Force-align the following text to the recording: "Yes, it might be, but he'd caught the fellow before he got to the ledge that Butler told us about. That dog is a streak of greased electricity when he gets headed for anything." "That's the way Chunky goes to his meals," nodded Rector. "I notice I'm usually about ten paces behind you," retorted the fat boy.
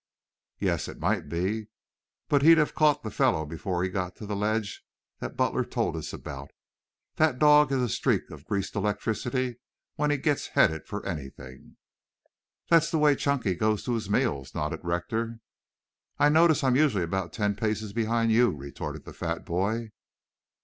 "Yes, 0.57 0.87
it 0.87 0.97
might 0.97 1.29
be, 1.29 1.67
but 2.27 2.41
he'd 2.41 2.57
caught 2.73 3.03
the 3.03 3.11
fellow 3.11 3.45
before 3.45 3.83
he 3.83 3.89
got 3.89 4.15
to 4.15 4.25
the 4.25 4.35
ledge 4.35 4.83
that 5.19 5.37
Butler 5.37 5.63
told 5.63 5.95
us 5.95 6.11
about. 6.11 6.49
That 7.17 7.37
dog 7.37 7.71
is 7.71 7.83
a 7.83 7.87
streak 7.87 8.31
of 8.31 8.43
greased 8.47 8.73
electricity 8.75 9.59
when 9.97 10.09
he 10.09 10.17
gets 10.17 10.47
headed 10.57 10.87
for 10.87 11.05
anything." 11.05 11.77
"That's 12.67 12.89
the 12.89 12.97
way 12.97 13.13
Chunky 13.13 13.53
goes 13.53 13.83
to 13.83 13.93
his 13.93 14.09
meals," 14.09 14.55
nodded 14.55 14.79
Rector. 14.81 15.39
"I 16.17 16.29
notice 16.29 16.63
I'm 16.63 16.75
usually 16.75 17.03
about 17.03 17.31
ten 17.31 17.53
paces 17.55 17.93
behind 17.93 18.31
you," 18.31 18.49
retorted 18.49 19.05
the 19.05 19.13
fat 19.13 19.45
boy. 19.45 19.91